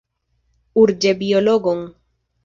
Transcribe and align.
Urĝe 0.83 1.11
biologon! 1.19 1.83